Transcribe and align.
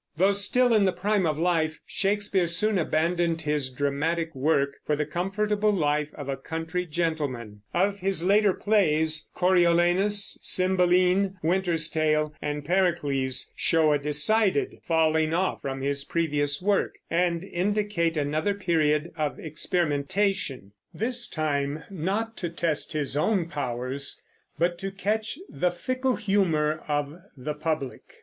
Though 0.17 0.31
still 0.31 0.73
in 0.73 0.85
the 0.85 0.91
prime 0.91 1.27
of 1.27 1.37
life, 1.37 1.79
Shakespeare 1.85 2.47
soon 2.47 2.79
abandoned 2.79 3.43
his 3.43 3.69
dramatic 3.69 4.33
work 4.33 4.77
for 4.83 4.95
the 4.95 5.05
comfortable 5.05 5.71
life 5.71 6.09
of 6.15 6.27
a 6.27 6.35
country 6.37 6.87
gentleman. 6.87 7.61
Of 7.71 7.99
his 7.99 8.23
later 8.23 8.51
plays, 8.51 9.27
Coriolanus, 9.35 10.39
Cymbeline, 10.41 11.37
Winter's 11.43 11.87
Tale, 11.87 12.33
and 12.41 12.65
Pericles 12.65 13.51
show 13.55 13.93
a 13.93 13.99
decided 13.99 14.79
falling 14.81 15.35
off 15.35 15.61
from 15.61 15.81
his 15.81 16.03
previous 16.03 16.59
work, 16.63 16.95
and 17.11 17.43
indicate 17.43 18.17
another 18.17 18.55
period 18.55 19.11
of 19.15 19.37
experimentation; 19.39 20.71
this 20.91 21.27
time 21.27 21.83
not 21.91 22.35
to 22.37 22.49
test 22.49 22.93
his 22.93 23.15
own 23.15 23.47
powers 23.47 24.19
but 24.57 24.79
to 24.79 24.89
catch 24.89 25.37
the 25.47 25.69
fickle 25.69 26.15
humor 26.15 26.83
of 26.87 27.15
the 27.37 27.53
public. 27.53 28.01